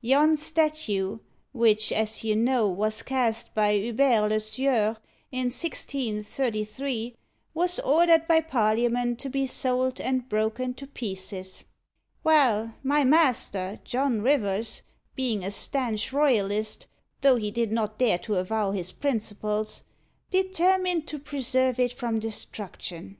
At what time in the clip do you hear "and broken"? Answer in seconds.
10.00-10.72